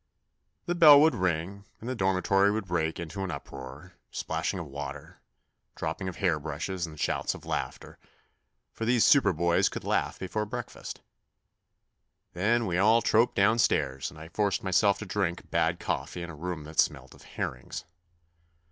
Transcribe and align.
The 0.65 0.73
bell 0.73 0.99
would 1.01 1.13
ring 1.13 1.63
and 1.79 1.87
the 1.87 1.93
dormitory 1.93 2.49
would 2.49 2.65
break 2.65 2.99
into 2.99 3.23
an 3.23 3.29
uproar, 3.29 3.93
splash 4.09 4.51
ing 4.51 4.59
of 4.59 4.65
water, 4.65 5.21
dropping 5.75 6.07
of 6.09 6.15
hair 6.15 6.39
brushes 6.39 6.87
and 6.87 6.99
shouts 6.99 7.35
of 7.35 7.45
laughter, 7.45 7.99
for 8.73 8.83
these 8.83 9.05
super 9.05 9.31
boys 9.31 9.69
could 9.69 9.83
laugh 9.83 10.17
before 10.17 10.47
breakfast. 10.47 11.01
Then 12.33 12.65
we 12.65 12.79
all 12.79 13.03
trooped 13.03 13.35
downstairs 13.35 14.09
and 14.09 14.19
I 14.19 14.29
forced 14.29 14.63
myself 14.63 14.97
to 14.97 15.05
drink 15.05 15.51
bad 15.51 15.79
coffee 15.79 16.23
in 16.23 16.31
a 16.31 16.35
room 16.35 16.63
that 16.63 16.79
smelt 16.79 17.13
of 17.13 17.21
herrings. 17.21 17.85